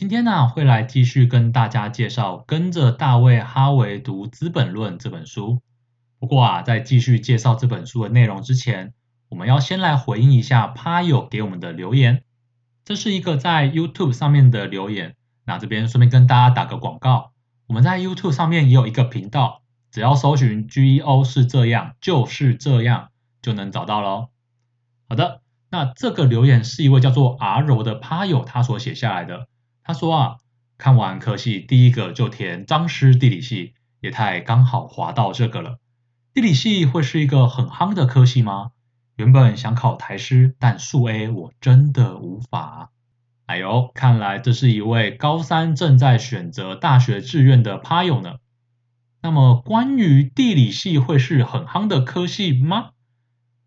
[0.00, 5.60] 今天呢，会来继续跟大家介绍《跟着大卫哈维读资本论》这本书。
[6.18, 8.94] 不过啊，在继续介绍这本书的内容之前，
[9.28, 12.22] 我们要先来回应一下趴友给我们的留言。
[12.82, 15.16] 这是一个在 YouTube 上面的留言。
[15.44, 17.32] 那这边顺便跟大家打个广告，
[17.66, 19.60] 我们在 YouTube 上面也有一个频道，
[19.90, 23.10] 只要搜寻 GEO 是这样，就是这样，
[23.42, 24.30] 就能找到喽。
[25.10, 29.46] 好的，那这个留言是一位叫做阿柔的趴友他所写下来的。
[29.90, 30.36] 他说啊，
[30.78, 35.78] 看完科系第一个就填彰师地理系，也太刚好滑到这个了。
[36.32, 38.70] 地理系会是一个很夯的科系吗？
[39.16, 42.92] 原本想考台师，但数 A 我真的无法。
[43.46, 48.36] 哎呦，看来这是一位高三正在选择大学志愿的趴友呢。
[49.22, 52.90] 那么关于地理系会是很夯的科系吗？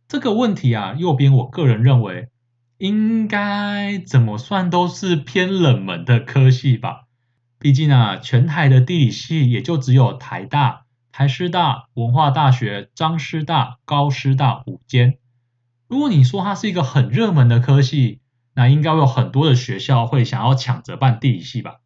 [0.07, 2.29] 这个问题啊，右边我个人认为。
[2.77, 7.05] 应该怎么算都是偏冷门的科系吧。
[7.57, 15.17] 毕竟啊，全台的地理系也就只有台大、台师大、文化大学、彰师大、高师大五间。
[15.87, 18.19] 如果你说它是一个很热门的科系，
[18.53, 21.77] 那应该有很多的学校会想要抢着办地理系吧。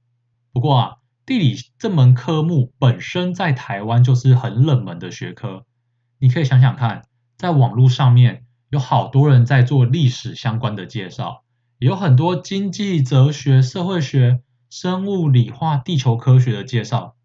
[0.52, 0.96] 不过啊，
[1.28, 5.66] 地理这门科目本身在台湾就是很冷门的学科。
[6.18, 7.04] 你可以想想看，
[7.38, 8.47] 在网络上面。
[8.70, 11.44] 有好多人在做历史相关的介绍，
[11.78, 17.16] 有很多经济、哲学、社会学、生物、理化、地球科学的介绍。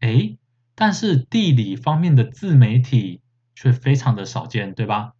[0.00, 0.38] 诶，
[0.74, 3.20] 但是地理方面的自媒体
[3.54, 5.12] 却非常的少见，对吧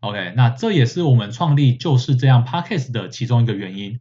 [0.00, 4.00] ？OK，那这也是我们创立就是这样 Podcast 的其中一个原因。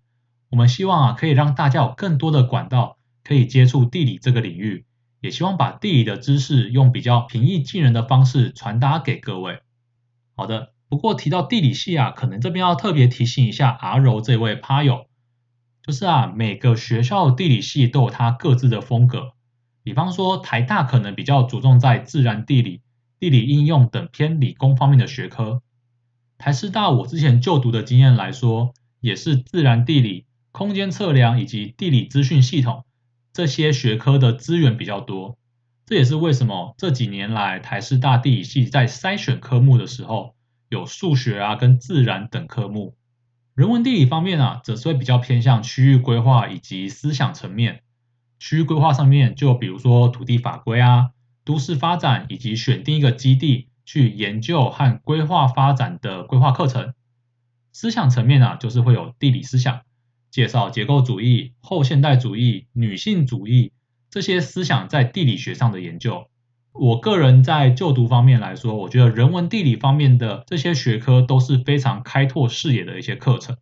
[0.49, 4.85] 我们希望啊，可以让大家有更多的管道可以接触地理这个领域，
[5.19, 9.61] 也希望把地理的知识用比较平易近人的方式传达给各位。
[10.35, 10.73] 好的。
[10.91, 15.05] 不过提到地理系啊，可能这边要特别提醒一下阿柔这位趴友，
[15.81, 19.31] 就是啊，每个学校地理系都有它各自的风格。
[19.83, 22.81] 比方说台大可能比较着重在自然地理、
[23.21, 25.61] 地理应用等偏理工方面的学科。
[26.37, 32.83] 台师大我之前就读的经验来说，也是自然地理、空间测量以及地理资讯系统
[33.31, 35.37] 这些学科的资源比较多。
[35.85, 40.35] 这也是为什么这几年来台师大地理系在筛选科目的时候，
[40.71, 42.95] 有数学啊，跟自然等科目。
[43.55, 47.83] 人文地理方面啊，则是会比较偏向区域规划以及思想层面。
[48.39, 51.09] 区域规划上面，就比如说土地法规啊、
[51.43, 56.93] 都市发展以及选定一个基地去研究和规划发展的规划课程。
[57.73, 59.81] 思想层面啊，就是会有地理思想，
[60.29, 63.73] 介绍结构主义、后现代主义、女性主义
[64.09, 66.29] 这些思想在地理学上的研究。
[66.73, 73.57] 我个人在就读方面来说，我觉得人文地理方面的这些学科都是非常开拓视野的一些课程。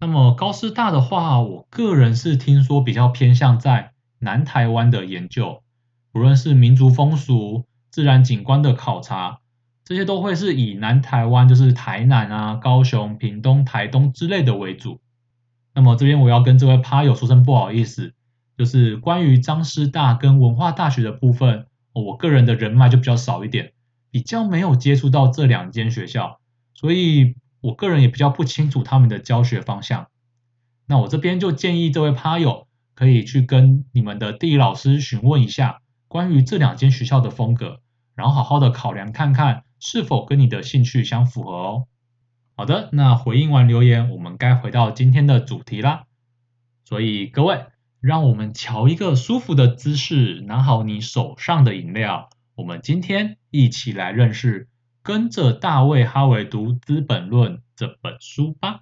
[0.00, 5.62] 那么高师大的话，我个人是听说比较偏向在南台湾的研究，
[6.10, 9.38] 不论是民族风俗、自然景观的考察，
[9.84, 15.00] 这些都会是以南台湾，就是台南啊、高雄、屏东、台东之类的为主。
[15.72, 18.12] 那么这边我要跟这位趴友说声不好意思，
[18.58, 21.66] 就是关于彰师大跟文化大学的部分。
[21.92, 23.72] 我个人的人脉就比较少一点，
[24.10, 26.40] 比较没有接触到这两间学校，
[26.74, 30.08] 所以我个人也比较不清楚他们的教学方向。
[30.86, 37.80] 那我这边就建议这位趴友可以去跟你们的地理老师询问一下关于这两间学校的风格，
[38.14, 41.86] 然后好好的考量看看是否跟你的兴趣相符合哦。
[42.56, 46.04] 好的，那回应完留言，我们该回到今天的主题啦。
[46.84, 47.66] 所以各位。
[48.00, 52.30] 让我们瞧一个舒服的姿势，拿好你手上的饮料。
[52.54, 54.64] 我们今天一起来认识
[55.02, 58.80] 《跟着大卫哈维读资本论》这本书吧。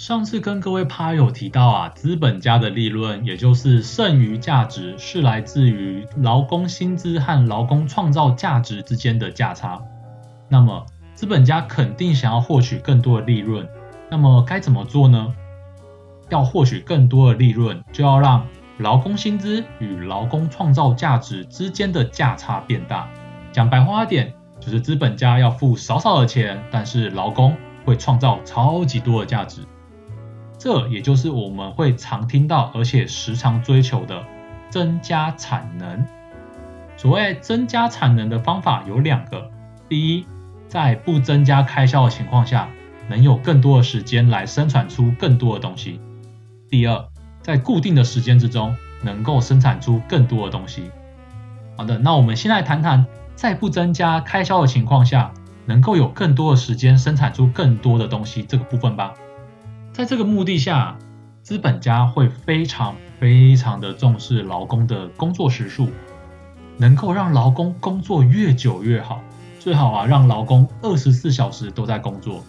[0.00, 9.78] 上次跟各位趴友提到啊，资本家的利润，也就是剩余价值，是来自于劳工薪资和劳工创造价值之间的价差。
[10.48, 13.68] 那么，资本家肯定想要获取更多的利润，
[14.10, 15.34] 那么该怎么做呢？
[16.30, 18.46] 要获取更多的利润，就要让
[18.78, 23.06] 劳工薪资与劳工创造价值之间的价差变大。
[23.52, 27.54] 讲白话点，就是资本家要付少少的钱，但是劳工
[27.84, 29.60] 会创造超级多的价值。
[30.60, 34.22] 这也就是我们会常听到，而且时常追求的
[34.68, 36.04] 增加产能。
[36.98, 39.50] 所谓增加产能的方法有两个：
[39.88, 40.26] 第一，
[40.68, 42.68] 在不增加开销的情况下，
[43.08, 45.98] 能有更多的时间来生产出更多的东西；
[46.68, 47.06] 第二，
[47.40, 50.90] 在固定的时间之中，能够生产出更多的东西。
[51.74, 55.32] 好的，那我们先来谈谈，在不增加开销的情况下，
[55.64, 59.14] 能够有更多的时间生产出更多的东西这个部分吧。
[60.00, 60.96] 在这个目的下，
[61.42, 65.90] 资本家会非常非常的重视劳工的工作时数，
[66.78, 69.20] 能够让劳工工作越久越好，
[69.58, 72.42] 最好啊让劳工二十四小时都在工作，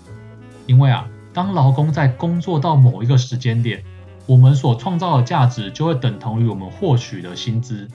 [0.66, 3.84] 因为啊当劳工在工作到某一个时间点，
[4.26, 7.86] 我们所创造的价值就会等同于我们获取的薪资。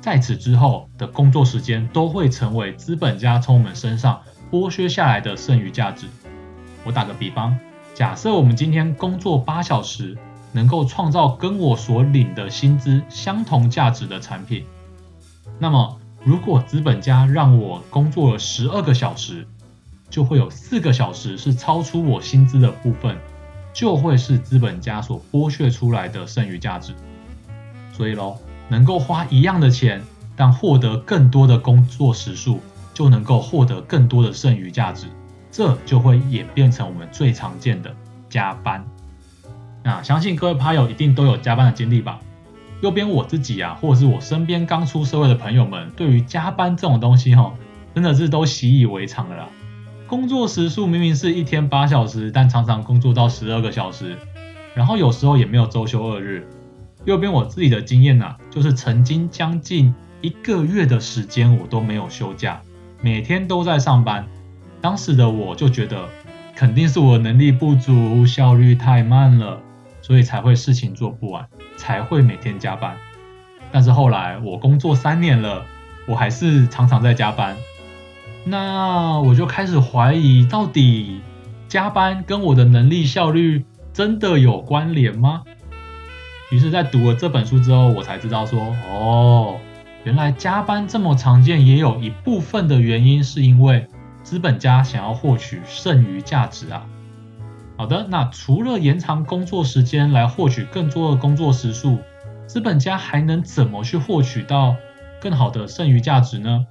[0.00, 4.20] 在此之后的工作时间都会成为资本家从我们身上
[4.50, 6.08] 剥削下来的剩余价值。
[6.82, 7.56] 我打个比方，
[8.00, 10.16] 假设我们今天工作八小时，
[10.52, 14.64] 能够创造跟我所领的薪资相同价值的产品，
[15.58, 19.46] 那么如果资本家让我工作了十二个小时，
[20.08, 23.18] 就会有四个小时是超出我薪资的部分，
[23.74, 26.94] 就会是资本家所剥削出来的剩余价值。
[27.92, 28.38] 所以喽。
[28.70, 30.00] 能够花一样的钱，
[30.34, 32.60] 但获得更多的工作时数，
[32.94, 35.06] 就能够获得更多的剩余价值，
[35.50, 37.94] 这就会演变成我们最常见的
[38.28, 38.84] 加班。
[39.82, 42.20] 那相信各位趴友一定都有加班的经历吧？
[42.82, 47.52] 右边我自己啊，或者是我身边刚出社会的朋友们，对于加班这种东西哈，
[47.94, 49.48] 真的是都习以为常了啦。
[50.06, 54.16] 工作时数明明是一天八小时，但常常工作到十二个小时，
[54.74, 56.48] 然后有时候也没有周休二日。
[57.04, 62.60] 右边我自己的经验呐、啊，就是曾经将近一个月的时间我都没有休假，
[63.00, 64.26] 每天都在上班。
[64.80, 66.08] 当时的我就觉得，
[66.56, 69.60] 肯定是我能力不足，效率太慢了，
[70.00, 71.46] 所以才会事情做不完，
[71.76, 72.96] 才会每天加班。
[73.72, 75.64] 但是后来我工作三年了，
[76.06, 77.56] 我还是常常在加班。
[78.44, 81.20] 那我就开始怀疑，到底
[81.68, 85.42] 加班跟我的能力效率真的有关联吗？
[86.50, 89.60] 于是，在读了这本书之后，我才知道说，哦，
[90.04, 93.86] 原来加班这么常见，也有一部分的原因是因为
[94.30, 96.86] 资本家想要获取剩余价值啊。
[97.76, 101.98] 好的，那除了延长工作时间来获取更多的工作时数，
[102.46, 104.76] 资本家还能怎么去获取到
[105.20, 106.64] 更好的剩余价值呢？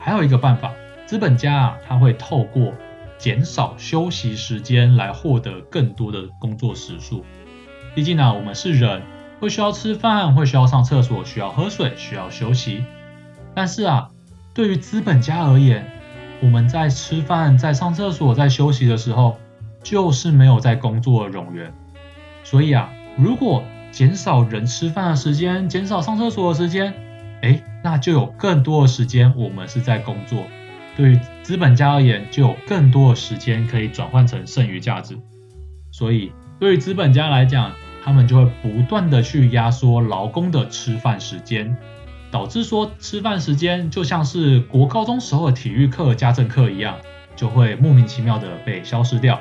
[0.00, 0.72] 还有一个办法，
[1.06, 2.74] 资本家啊，他会透过
[3.16, 7.24] 减少休息时间来获得更多的工作时数。
[7.94, 9.02] 毕竟呢、我们是人，
[9.38, 12.82] 会需要吃饭，会需要上厕所，需要喝水，需要休息。
[13.54, 14.10] 但是啊，
[14.52, 15.92] 对于资本家而言，
[16.40, 19.36] 我们在吃饭、在上厕所、在休息的时候，
[19.82, 21.72] 就是没有在工作的冗员。
[22.44, 26.94] 所以啊，如果减少人吃饭的时间，减少上厕所的时间，
[27.42, 30.44] 诶，那就有更多的时间我们是在工作。
[30.96, 35.16] 对于资本家而言，就有更多的时间可以转换成剩余价值。
[35.90, 37.72] 所以，对于资本家来讲，
[38.04, 41.76] 他们就会不断的去压缩劳工的吃饭时间，
[42.30, 46.96] 导致说吃饭时间就像是国高中时候的体育课、家政课一样，
[47.34, 49.40] 就会莫名其妙的被消失掉。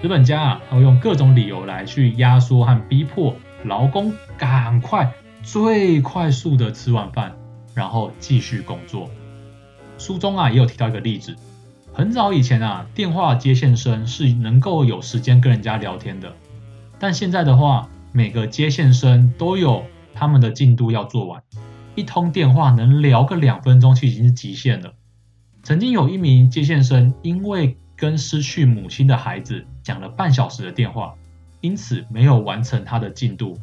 [0.00, 7.34] 资本家啊，他会用各种理由来去压缩和逼迫劳工赶快、最快速的吃完饭，
[7.74, 9.08] 然后继续工作。
[9.96, 11.34] 书中啊也有提到一个例子，
[11.92, 16.34] 很早以前啊，电话接线生是能够有时间跟人家聊天的。
[16.98, 21.42] 但现在的话，每个接线生都有他们的进度要做完，
[21.94, 24.94] 一通电话能聊个两分钟，其实已经是极限了。
[25.62, 31.14] 曾经有一名接线生，因为跟失去母亲的孩子讲了半小时的电话，
[31.60, 33.58] 因此没有完成他的进度，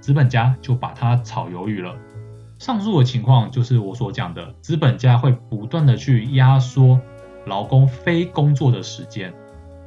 [0.00, 1.96] 资本家就把他炒鱿鱼了。
[2.58, 7.00] 上述的情况就是我所讲的，资本家会不断的去压缩
[7.46, 9.32] 劳工非工作的时间。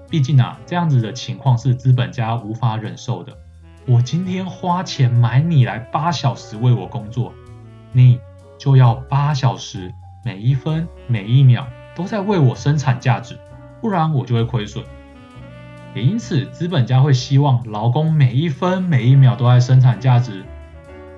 [0.10, 3.38] 毕竟啊，这样子的情况是资本家无法忍受的。
[3.88, 7.34] 我今天花钱买你来八小时为我工作，
[7.96, 8.20] 你
[8.58, 9.94] 就要八小时，
[10.26, 13.40] 每一分每一秒都在为我生产价值，
[13.80, 14.84] 不然我就会亏损。
[15.94, 20.44] 也因此，资本家会希望劳工每一分每一秒都在生产价值，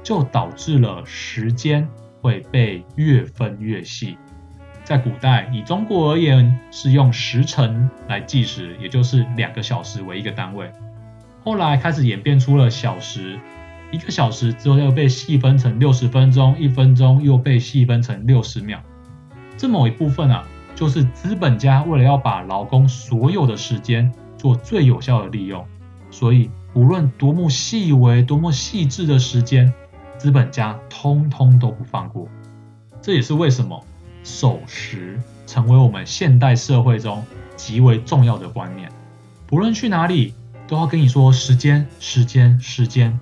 [0.04, 1.90] 就导致了时间
[2.22, 4.16] 会被越分越细。
[4.84, 10.72] 在古代，以中国而言，是用时辰来计时，也就是两个小时为一个单位。
[11.44, 13.40] 后来开始演变出了小时，
[13.92, 18.82] 一个小时之后又被细分成六十分钟，一分钟又被细分成六十秒。
[19.58, 25.66] 这某一部分啊，就是资本家为了要把劳工所有的时间做最有效的利用，
[26.12, 29.74] 所以无论多么细微、多么细致的时间，
[30.18, 32.28] 资本家通通都不放过。
[33.02, 33.84] 这也是为什么
[34.24, 37.26] 守时成为我们现代社会中
[37.56, 38.92] 极为重要的观念。
[39.48, 40.34] 不论去哪里，
[40.68, 43.18] 都要跟你说时间、时间、时间。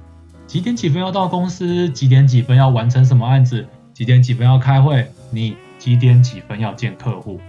[0.47, 1.89] 几点几分要到公司？
[1.89, 3.67] 几点几分要完成什么案子？
[3.93, 5.11] 几点几分要开会？
[5.31, 7.39] 你几点几分要见客户？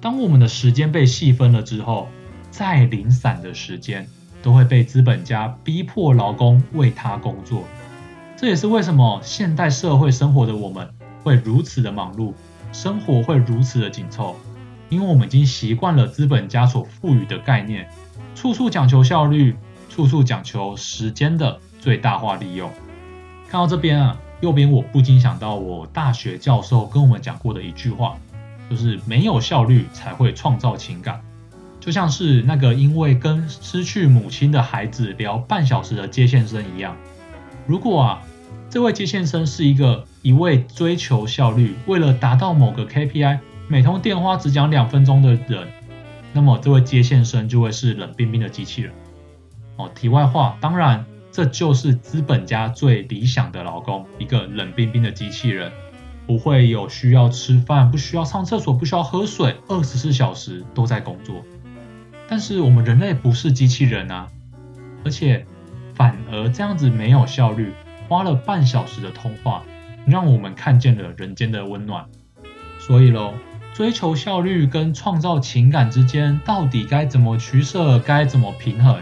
[0.00, 2.08] 当我们的时间被细分了之后，
[2.50, 4.06] 再零散的时间
[4.42, 7.64] 都会被资本家逼迫劳工为他工作。
[8.36, 10.88] 这也是为什么现代社会生活的我们
[11.24, 12.32] 会如此的忙碌，
[12.72, 14.36] 生活会如此的紧凑，
[14.88, 17.88] 因为我们已经习惯了资本家所赋予的概念，
[18.36, 19.56] 处处讲求效率，
[19.88, 21.58] 处处讲求时间的。
[21.78, 22.70] 最大化利用。
[23.48, 28.16] 看到这边啊，右边我不禁想到我大学教授跟我们讲过的一句话，
[28.68, 31.20] 就是没有效率才会创造情感。
[31.80, 36.94] 就像是那个因为跟失去母亲的孩子聊半小时的接线生一样。
[37.66, 38.22] 如果啊，
[38.68, 45.68] 这位接线生是一个一味追求效率，为了达到某个 KPI，每通电话只讲两分钟的人，
[46.34, 48.92] 那么这位接线生就会是冷冰冰的机器人。
[49.76, 51.06] 哦，题外话，当然。
[51.30, 55.70] 这就是资本家最理想的劳工，一个冷冰冰的机器人，
[56.26, 61.42] 不会有需要吃饭、不需要上厕所、不需要喝水，二十四小时都在工作。
[62.28, 64.28] 但是我们人类不是机器人啊，
[65.04, 65.46] 而且
[65.94, 67.72] 反而这样子没有效率，
[68.08, 69.62] 花了半小时的通话，
[70.06, 72.04] 让我们看见了人间的温暖。
[72.78, 73.34] 所以喽，
[73.74, 79.00] 追求效率跟创造情感之间，到底该怎么取舍，该怎么平衡？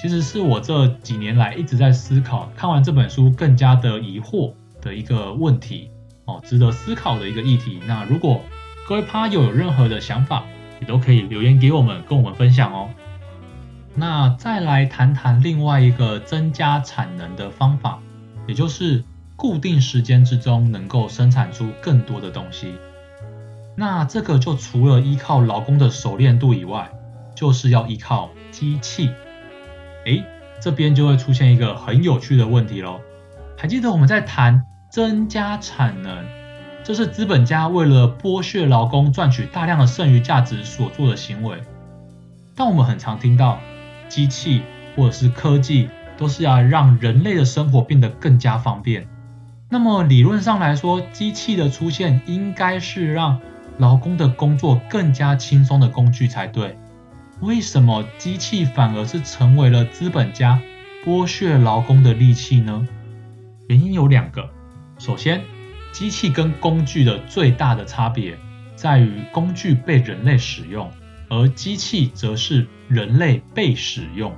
[0.00, 5.90] 其实是我这几年来一直在思考，看完这本书更加的疑惑的一个问题
[6.24, 7.82] 哦，值得思考的一个议题。
[7.86, 8.40] 那如果
[8.88, 10.44] 各位趴友有任何的想法，
[10.80, 12.88] 也都可以留言给我们，跟我们分享哦。
[13.94, 17.98] 那再来谈谈另外一个增加产能的方法，
[18.46, 19.04] 也就是
[19.36, 22.72] 固定时间之中能够生产出更多的东西。
[23.76, 26.90] 那这个就除了依靠劳工的熟练度以外，
[27.34, 29.10] 就是要依靠机器。
[30.10, 30.24] 诶，
[30.60, 33.00] 这边就会出现一个很有趣的问题喽。
[33.56, 36.24] 还记得我们在谈增加产能，
[36.82, 41.58] 这是资本家为了剥削劳工赚取大量的剩余价值所做的行为。
[42.56, 43.58] 但我们很常听到，
[44.08, 44.62] 机器
[44.96, 49.06] 或者是科技都是要让人类的生活变得更加方便。
[49.68, 53.40] 那么理论上来说，机器的出现应该是让
[53.78, 56.76] 劳工的工作更加轻松的工具才对。
[57.40, 60.60] 为什么机器反而是成为了资本家
[61.06, 62.86] 剥削劳工的利器呢？
[63.68, 64.50] 原因有两个。
[64.98, 65.40] 首先，
[65.90, 68.38] 机器跟工具的最大的差别
[68.76, 70.90] 在于工具被人类使用，
[71.30, 74.34] 而机器则是人类被使用。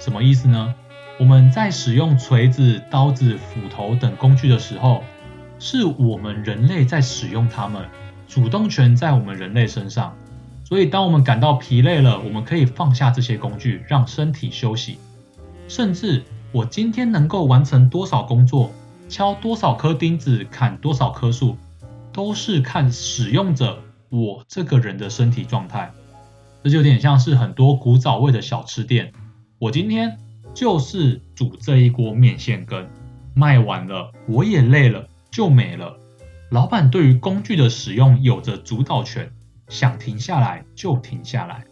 [0.00, 0.74] 什么意思呢？
[1.20, 5.04] 我们在使用锤子、刀子、斧头等工具的时候，
[5.60, 7.84] 是我们人类在使用它们，
[8.26, 10.16] 主动权在我们人类身上。
[10.68, 14.98] 所以，当我们感到疲累了，我们可以放下这些工具，让身体休息。
[15.66, 16.22] 甚至，
[16.52, 18.70] 我今天能够完成多少工作，
[19.08, 21.56] 敲多少颗钉子，砍多少棵树，
[22.12, 25.90] 都是看使用者我这个人的身体状态。
[26.62, 29.10] 这就有点像是很多古早味的小吃店，
[29.58, 30.18] 我今天
[30.52, 32.86] 就是煮这一锅面线羹，
[33.32, 35.96] 卖完了，我也累了，就没了。
[36.50, 39.32] 老板对于工具的使用有着主导权。
[39.68, 41.64] 想停下来就停下来，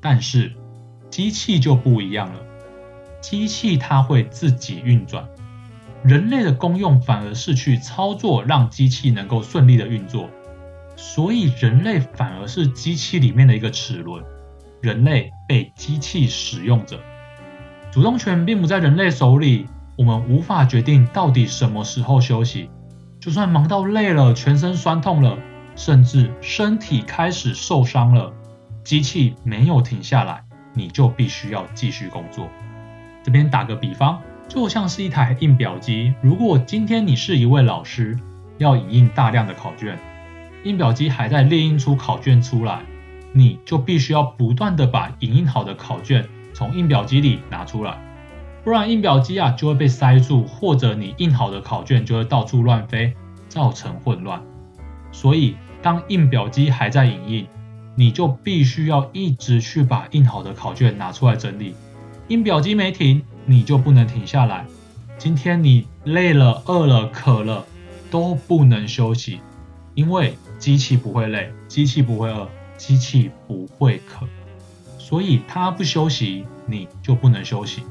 [0.00, 0.52] 但是
[1.10, 2.40] 机器就不一样了。
[3.20, 5.26] 机器它会自己运转，
[6.02, 10.28] 人类的功用反而是去操作，让机器能够顺利的运作。
[10.96, 14.22] 所以人类反而是机器里面的一个齿轮，
[14.80, 16.98] 人类被机器使用着，
[17.90, 19.66] 主动权并不在人类手里。
[19.94, 22.70] 我们无法决定到底什么时候休息，
[23.20, 25.38] 就算忙到累了，全身酸痛了。
[25.74, 28.32] 甚至身体开始受伤了，
[28.84, 32.48] 机器没有停下来，你就必须要继续工作。
[33.22, 36.14] 这边打个比方，就像是一台印表机。
[36.20, 38.18] 如果今天你是一位老师，
[38.58, 39.98] 要影印大量的考卷，
[40.64, 42.80] 印表机还在列印出考卷出来，
[43.32, 47.96] 你就必须要不断的把影印好的考卷从印表机里拿出来，
[48.62, 53.14] 不然印表机啊就会被塞住，或者你印好的考卷就会到处乱飞，
[53.48, 54.42] 造成混乱。
[55.12, 57.46] 所以，当印表机还在影印，
[57.94, 61.74] 你就必须要一直去把印好的考卷拿出来整理。
[62.28, 64.66] 印表机没停，你就不能停下来。
[65.18, 67.64] 今天你累了、饿了、渴了，
[68.10, 69.40] 都不能休息。
[69.94, 74.26] 因为机器不会累，机器不会饿，机器不会渴，
[74.98, 77.82] 所以它不休息，你就不能休息。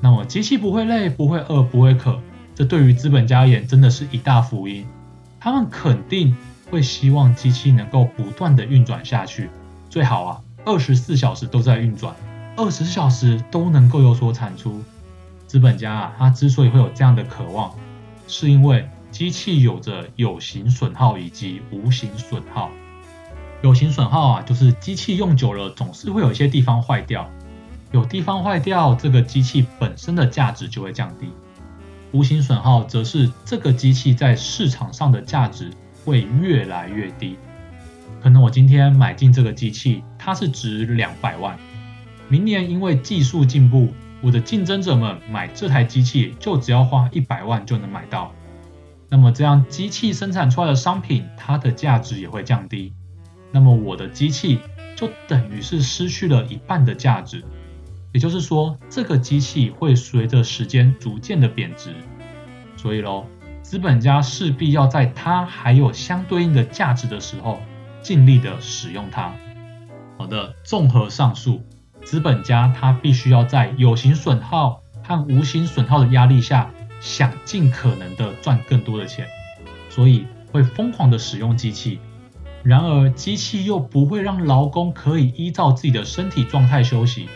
[0.00, 2.20] 那么机器不会累，不会饿，不会渴，
[2.54, 4.86] 这对于资本家而言真的是一大福音。
[5.44, 6.34] 他们肯定
[6.70, 9.50] 会希望机器能够不断的运转下去，
[9.90, 12.16] 最好啊，二十四小时都在运转，
[12.56, 14.82] 二十小时都能够有所产出。
[15.46, 17.70] 资本家啊，他之所以会有这样的渴望，
[18.26, 18.88] 是因为。
[19.10, 22.68] 机器有着有形损耗以及无形损耗。
[23.62, 27.30] 有形损耗啊，就是机器用久了总是会有一些地方坏掉，
[27.92, 31.28] 有地方坏掉，这个机器本身的价值就会降低。
[32.14, 35.68] 无形损耗则是这个机器在市场上的价值
[36.04, 37.36] 会越来越低。
[38.22, 41.58] 可能我今天买进这个机器，它是值两百万，
[42.28, 43.92] 明年因为技术进步，
[44.22, 48.32] 我的竞争者们买这台机器就只要花一百万就能买到。
[49.08, 52.92] 那么这样机器生产出来的商品，它的价值也会降低。
[53.50, 54.60] 那么我的机器
[54.94, 57.44] 就等于是失去了一半的价值。
[58.14, 61.92] 也就是说，这个机器会随着时间逐渐的贬值。
[62.76, 63.26] 所以喽，
[63.60, 67.60] 资本家势必要在它还有相对应的价值的时候，
[68.00, 69.34] 尽力的使用它。
[70.16, 71.60] 好的，综合上述，
[72.04, 76.70] 资本家他必须要在有形损耗和无形损耗的压力下。
[77.00, 79.26] 想尽可能的赚更多的钱，
[79.90, 81.98] 所以会疯狂的使用机器。
[82.62, 87.28] 然而，机器又不会让劳工可以依照自己的身体状态休息，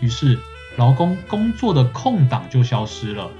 [0.00, 0.38] 于是
[0.76, 3.30] 劳工工作的空档就消失了，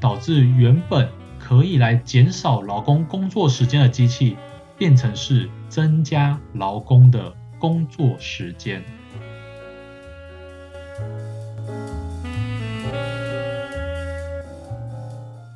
[0.00, 1.08] 导致原本
[1.38, 4.36] 可以来减少劳工工作时间的机器，
[4.78, 8.82] 变成是增加劳工的工作时间。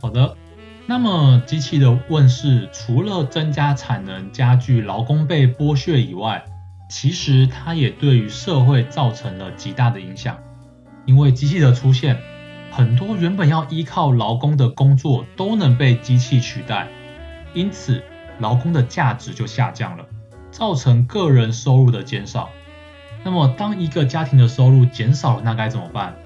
[0.03, 0.37] 好的，
[0.87, 6.45] 那么机器的问世，除了增加产能、加剧劳工被剥削以外，
[6.89, 10.37] 其实它也对于社会造成了极大的影响。
[11.07, 12.19] 因为机器的出现，
[12.71, 16.89] 很多原本要依靠劳工的工作都能被机器取代，
[17.55, 18.03] 因此
[18.39, 20.05] 劳工的价值就下降了，
[20.51, 22.51] 造成个人收入的减少。
[23.23, 26.17] 那么当一个家庭的收入减少了，那该怎么办？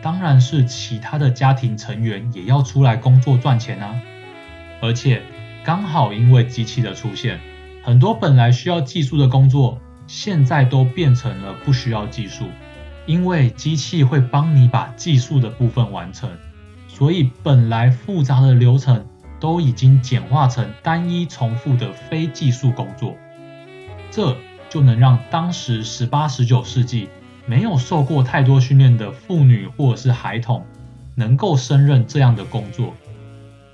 [0.00, 4.00] 当然是其他的家庭成员也要出来工作赚钱啊！
[4.82, 5.22] 而且
[5.64, 7.40] 刚好因为机器的出现，
[7.82, 12.44] 很多本来需要技术的工作，现在都变成了不需要技术，
[13.06, 16.30] 因为机器会帮你把技术的部分完成，
[16.88, 19.04] 所以本来复杂的流程
[19.38, 23.14] 都已经简化成单一重复的非技术工作，
[24.10, 24.36] 这
[24.68, 27.08] 就能让当时十八、十九世纪。
[27.46, 30.64] 没有受过太多训练的妇女或者是孩童，
[31.14, 32.94] 能够胜任这样的工作，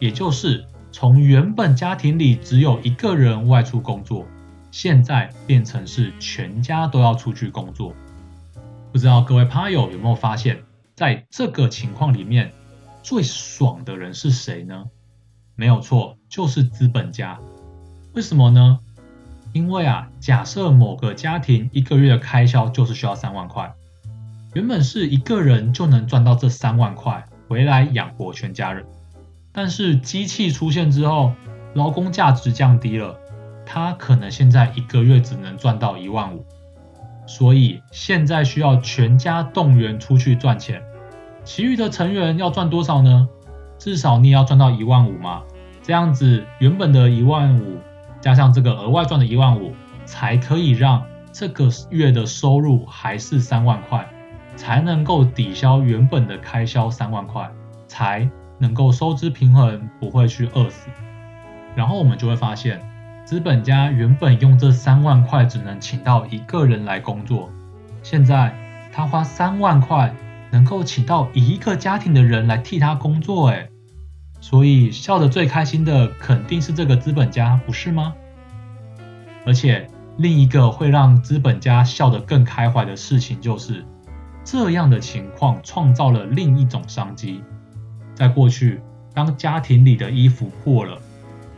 [0.01, 4.27] 也就是从原本家庭里只有一个人外出工作，
[4.73, 7.95] 现在变成是全家都要出去工作。
[8.93, 10.63] 不知道各位趴友有没有发现，
[10.97, 12.53] 在这个情况里面，
[13.03, 14.87] 最爽的人是谁呢？
[15.55, 17.39] 没有错，就是资本家。
[18.15, 18.79] 为什么呢？
[19.53, 23.73] 因为啊，假设某个家庭一个月的开销就是需要三万块，
[24.55, 28.85] 原本是一个人就能赚到这三万块回来养活全家人，
[29.53, 31.33] 但是机器出现之后，
[31.75, 33.19] 劳工价值降低了，
[33.65, 36.45] 他可能现在一个月只能赚到一万五，
[37.31, 40.83] 所以现在需要全家动员出去赚钱，
[41.45, 43.29] 其余的成员要赚多少呢？
[43.79, 45.45] 至少你也要赚到一万五嘛，
[45.81, 47.79] 这样子原本的一万五。
[48.21, 49.73] 加上这个额外赚的一万五，
[50.05, 54.05] 才可以让这个月的收入还是三万块，
[54.57, 57.49] 才能够抵消原本的开销三万块，
[57.87, 60.89] 才能够收支平衡，不会去饿死。
[61.77, 62.81] 然后我们就会发现，
[63.31, 67.49] 资本家原本用这三万块只能请到一个人来工作，
[68.03, 68.53] 现在
[68.93, 70.13] 他花三万块
[70.51, 73.69] 能够请到一个家庭的人来替他工作，哎。
[74.41, 78.15] 所以笑得最开心的肯定是这个资本家，不是吗？
[79.47, 83.85] 而且另一个会让资本家笑得更开怀的事情就是，
[84.43, 87.45] 这样的情况创造了另一种商机。
[88.13, 88.81] 在过去，
[89.15, 91.01] 当家庭里的衣服破了，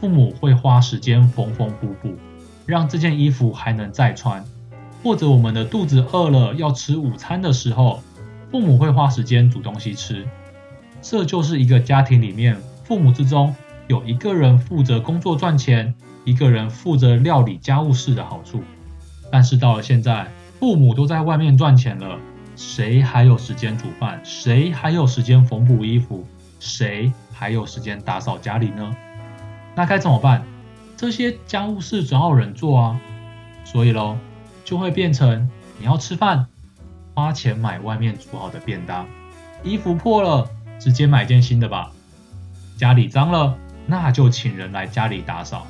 [0.03, 2.17] 父母会花时间缝缝补补，
[2.67, 4.43] 让这件衣服还能再穿；
[5.01, 8.03] 或者我们的肚子饿了要吃午餐的时候，
[8.51, 10.27] 父母会花时间煮东西吃。
[11.01, 12.59] 这就是一个家庭里面。
[12.83, 13.55] 父母之中
[13.87, 18.61] 有一个人负责工作赚钱，一个人负责料理家务事的好处。
[19.31, 20.27] 但是到了现在，
[20.59, 22.19] 父母都在外面赚钱了，
[22.57, 24.21] 谁还有时间煮饭？
[24.25, 26.27] 谁还有时间缝补衣服？
[26.59, 28.93] 谁还有时间打扫家里呢？
[29.75, 30.45] 那该怎么办？
[30.97, 33.01] 这些家务事总要有人做啊，
[33.65, 34.17] 所以喽，
[34.65, 36.47] 就会变成你要吃饭，
[37.15, 39.05] 花钱买外面煮好的便当；
[39.65, 41.91] 衣服破了，直接买件新的吧；
[42.77, 45.67] 家里脏了，那就请人来家里打扫。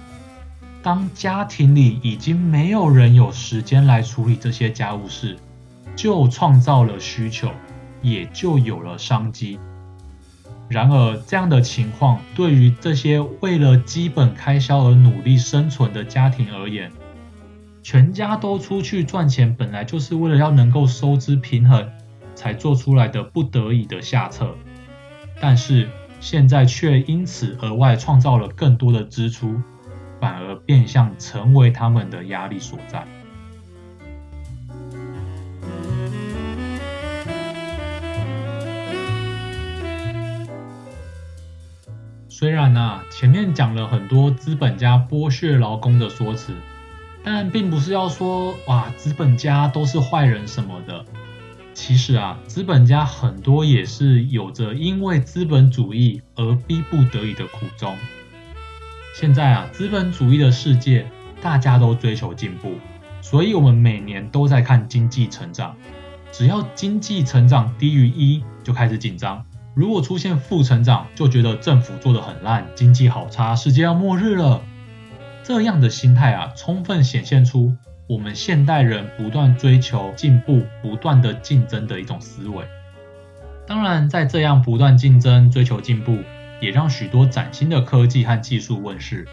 [0.83, 5.39] 当家庭里已经没有人有时间来处理这些家务事，
[5.97, 7.51] 就创造了需求，
[8.03, 9.59] 也就有了商机。
[10.73, 16.91] 然而，这样的情况对于这些为了基本开销而努力生存的家庭而言，
[17.83, 21.87] 全家都出去赚钱，本来就是为了要能够收支平衡
[22.35, 24.55] 才做出来的不得已的下策。
[25.43, 29.61] 但是现在却因此额外创造了更多的支出，
[30.21, 33.07] 反而变相成为他们的压力所在。
[42.43, 46.53] 虽然啊，前面讲了很多资本家剥削劳工的说辞，
[47.23, 51.05] 但并不是要说哇，资本家都是坏人什么的。
[51.73, 57.97] 其实啊，资本家很多也是有着因为资本主义而逼不得已的苦衷。
[59.15, 61.07] 现在啊，资本主义的世界，
[61.41, 62.73] 大家都追求进步，
[63.21, 65.77] 所以我们每年都在看经济成长，
[66.33, 69.47] 只要经济成长低于一，就开始紧张。
[69.75, 74.61] 如果出现负成长，就觉得政府做得很烂，经济好差，世界要末日了。
[75.43, 77.75] 这样的心态啊，充分显现出
[78.07, 82.65] 我们现代人不断追求进步、不断的竞争的一种思维。
[83.67, 86.19] 当然，在这样不断竞争、追求进步，
[86.61, 89.27] 也让许多崭新的科技和技术问世。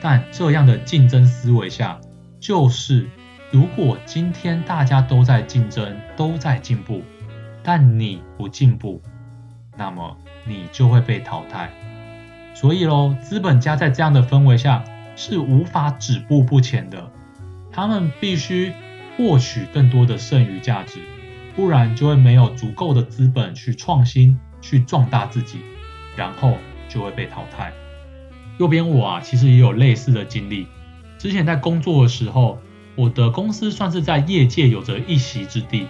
[0.00, 2.00] 但这样的竞争思维下，
[2.40, 3.06] 就是
[3.50, 7.02] 如果今天大家都在竞争、都在进步，
[7.62, 9.00] 但你不进步。
[9.80, 10.14] 那么
[10.44, 11.70] 你就会被淘汰，
[12.54, 14.84] 所以喽，资本家在这样的氛围下
[15.16, 17.10] 是无法止步不前的，
[17.72, 18.74] 他们必须
[19.16, 21.00] 获取更多的剩余价值，
[21.56, 25.60] 不然就会没有足够的资本去创新、去壮大自己，
[26.14, 27.72] 然后就会被淘汰。
[28.58, 30.66] 右边我啊，其实也有类似的经历，
[31.16, 32.58] 之前在工作的时候，
[32.96, 35.86] 我的公司算是在业界有着一席之地。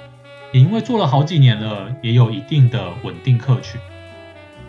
[0.52, 3.80] 也因为做了好几年了，也有一定的稳定客群。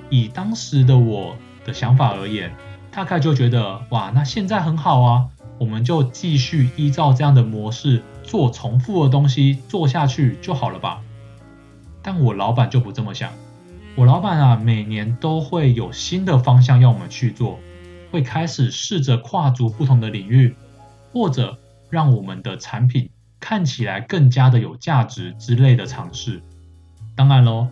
[0.09, 2.53] 以当时的我的想法而言，
[2.91, 11.01] 大概就觉得哇，那现在很好啊，我们就继续依照这样的模式做重复的东西做下去就好了吧。
[12.03, 13.31] 但我老板就不这么想，
[13.95, 17.59] 我老板啊，每年都会有新的方向要我们去做，
[18.11, 20.55] 会开始试着跨足不同的领域，
[21.13, 21.57] 或者
[21.89, 23.09] 让我们的产品。
[23.41, 26.41] 看起来更加的有价值之类的尝试，
[27.15, 27.67] 当然喽，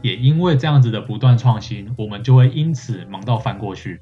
[0.00, 4.00] 也因为这样子的不断创新，我们就会因此忙到翻过去。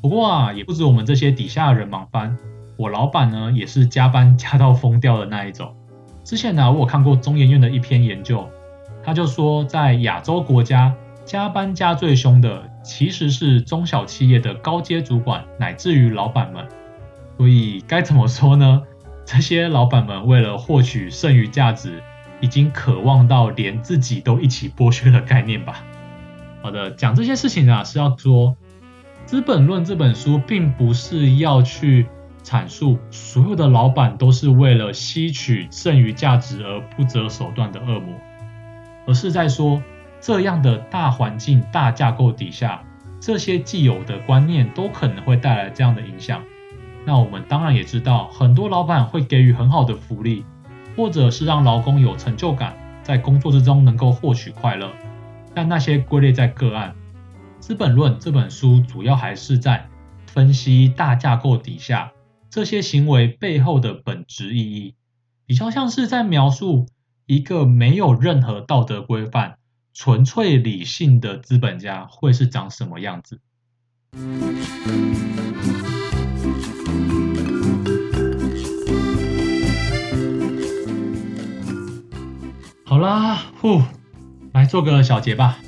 [0.00, 2.36] 不过啊，也不止我们这些底下的人忙翻，
[2.76, 5.74] 我老板呢也是加班加到疯掉的那一种。
[6.22, 8.46] 之前呢，我看过中研院的一篇研究，
[9.02, 16.64] 他就说在亚洲国家加班加最凶的其实是中小企业的高阶主管乃至于老板们。
[17.38, 18.82] 所以该怎么说呢？
[19.24, 22.02] 这些老板们为了获取剩余价值，
[22.40, 25.84] 已经渴望到连自己都一起剥削的概念吧。
[26.62, 28.50] 好的，讲这些事情啊，是要说
[29.24, 32.06] 《资本论》这本书并不是要去
[32.44, 38.14] 阐述所有的老板都是为了吸取剩余价值而不择手段的恶魔，
[39.06, 39.82] 而是在说
[40.20, 42.82] 这样的大环境、大架构底下，
[43.20, 46.42] 这些既有的观念都可能会带来这样的影响。
[47.04, 50.44] 那我们当然也知道，很多老板会给予很好的福利，
[50.96, 54.90] 或者是让劳工有成就感，在工作之中能够获取快乐。
[55.54, 56.94] 但那些归类在个案，
[57.60, 59.88] 《资本论》这本书主要还是在
[60.26, 62.12] 分析大架构底下
[62.48, 64.94] 这些行为背后的本质意义，
[65.44, 66.86] 比较像是在描述
[67.26, 69.56] 一个没有任何道德规范、
[69.92, 73.40] 纯粹理性的资本家会是长什么样子。
[82.84, 83.80] 好啦，呼，
[84.52, 85.58] 来做个小结吧。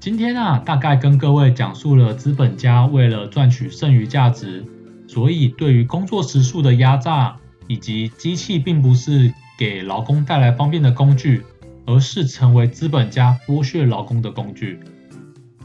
[0.00, 4.64] 今天啊，大概跟各位讲述了资本家为了赚取剩余价值，
[5.06, 7.36] 所以对于工作时数的压榨，
[7.66, 11.42] 以及机器并不是给劳工带来方便的工具，
[11.84, 14.80] 而是成为资本家剥削劳工的工具。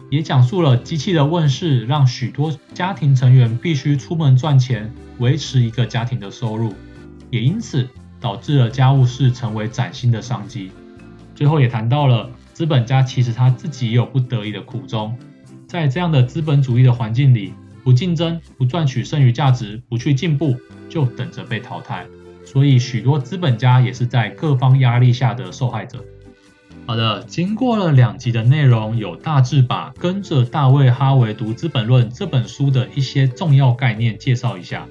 [0.10, 6.74] 也讲述了机器的问世，让许多家庭成员必须出门赚钱，维持一个家庭的收入，
[7.30, 7.88] 也因此。
[8.18, 10.72] 导致了家务事成为崭新的商机。
[11.36, 15.16] 最后也谈到了资本家其实他自己也有不得已的苦衷，
[15.68, 20.58] 在这样的资本主义的环境里，不竞争，不赚取剩余价值，不去进步，
[20.90, 22.08] 就等着被淘汰。
[22.44, 26.04] 所以许多资本家也是在各方压力下的受害者。
[26.88, 34.86] 好的，经过了两集的内容，有大致把跟着大卫哈维读资本论这本书的一些重要概念介绍一下，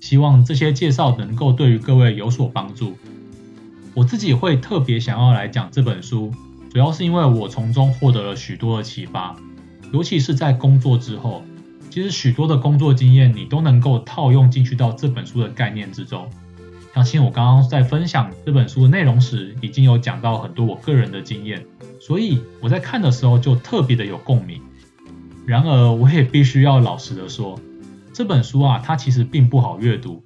[0.00, 2.96] 希望这些介绍能够对于各位有所帮助。
[3.92, 6.32] 我自己会特别想要来讲这本书，
[6.72, 9.36] 主要是因为我从中获得了许多的启发，
[9.92, 11.42] 尤其是在工作之后，
[11.90, 16.30] 其实许多的工作经验你都能够套用进去到这本书的概念之中。
[16.94, 21.64] 相信我刚刚在分享这本书的内容时，已经有讲到很多我个人的经验，
[22.00, 24.60] 所以我在看的时候就特别的有共鸣。
[25.46, 27.58] 然而，我也必须要老实的说，
[28.12, 30.22] 这本书啊，它其实并不好阅读。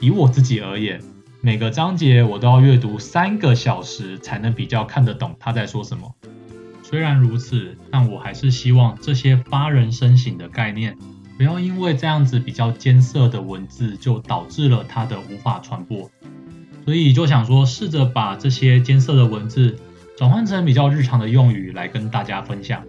[0.00, 1.00] 以我自己而言，
[1.40, 6.14] 每个章节我都要阅读三个小时才能比较看得懂他在说什么。
[6.82, 10.96] 虽然如此，但我还是希望这些发人深省的概念。
[11.38, 16.10] 不要因为这样子比较艰涩的文字，就导致了它的无法传播。
[16.84, 19.78] 所以就想说，试着把这些艰涩的文字
[20.16, 22.82] 转换成比较日常的用语来跟大家分享。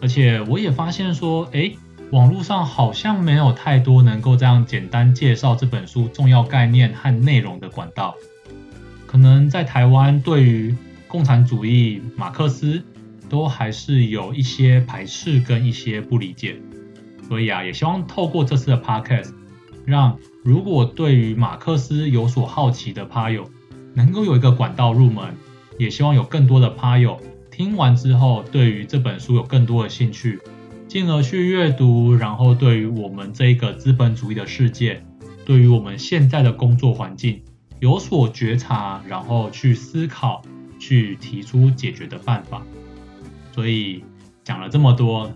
[0.00, 1.76] 而且我也发现说，诶，
[2.12, 8.14] 网络上好像没有太多能够这样简单介绍这本书重要概念和内容的管道。
[9.06, 10.74] 可能在台湾对于
[11.06, 12.82] 共产主义、马克思
[13.28, 16.56] 都还是有一些排斥跟一些不理解。
[17.30, 19.30] 所以啊，也希望透过这次的 podcast，
[19.84, 23.48] 让如果对于马克思有所好奇的趴友，
[23.94, 25.36] 能够有一个管道入门。
[25.78, 27.18] 也希望有更多的趴友
[27.50, 30.40] 听完之后，对于这本书有更多的兴趣，
[30.88, 35.02] 进而去阅读，然后对于我们这一个资本主义的世界，
[35.46, 37.42] 对于我们现在的工作环境
[37.78, 40.42] 有所觉察，然后去思考，
[40.80, 42.62] 去提出解决的办法。
[43.52, 44.02] 所以
[44.42, 45.32] 讲了这么多。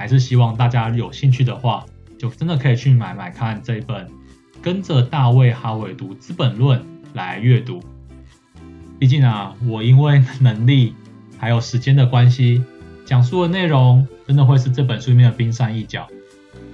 [0.00, 1.84] 还是希望大家有兴趣的话，
[2.18, 4.06] 就真的可以去买买看这一本
[4.62, 6.80] 《跟着大卫哈维读资本论》
[7.12, 7.82] 来阅读。
[8.98, 10.94] 毕竟啊，我因为能力
[11.36, 12.64] 还有时间的关系，
[13.04, 16.08] 讲述的内容真的会是这本书里面的冰山一角。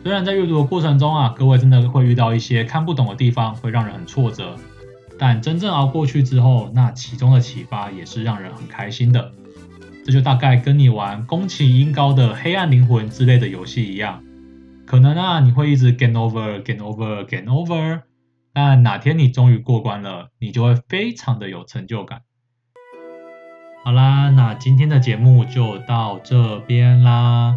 [0.04, 4.54] 虽然在阅读的过程中啊，各位真的会遇到一些看不懂的地方，会让人很挫折，
[5.18, 9.32] 但真正熬过去之后，那其中的启发也是让人很开心的。
[10.06, 14.22] 这就大概跟你玩宫崎英高的黑暗灵魂之类的游戏一样，
[14.86, 18.02] 可能啊你会一直 gain over gain over gain over，
[18.54, 22.20] 但哪天你终于过关了，你就会非常的有成就感。
[23.82, 27.56] 好啦，那今天的节目就到这边啦。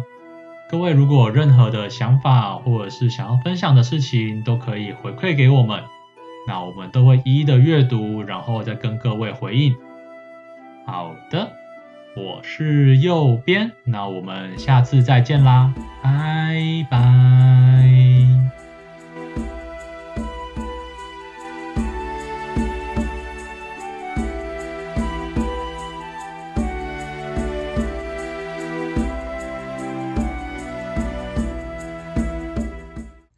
[0.68, 5.84] 各位如果有任何的想法或者是想要分享的事情，都可以回馈给我们，
[6.48, 9.72] 那我们都会一一的阅读，然后再跟各位回应。
[10.84, 11.59] 好的。
[12.20, 16.98] 我是右边，那我们下次再见啦，拜拜。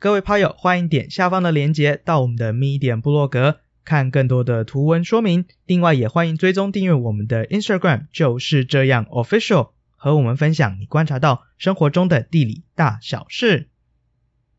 [0.01, 3.62] 各位趴友，欢迎点下方的链接到我们的 Medium 部落格。
[3.85, 13.69] 看更多的图文说明，另外也欢迎追踪订阅我们的 Instagram，就是这样 Official，和我们分享你观察到生活中的地理大小事。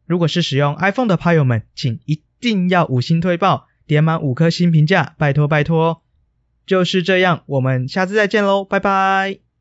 [0.05, 6.03] 如果是使用 iPhone 的趴友们，请一定要五星推爆，点满五颗星评价，拜托拜托。
[6.65, 9.52] 就是这样，我们下次再见喽，拜拜。